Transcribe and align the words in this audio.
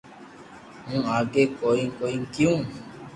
ھون 0.87 1.01
آگي 1.17 1.43
ڪوئي 1.59 1.83
ڪوئي 1.97 2.17
ڪيو 2.33 2.51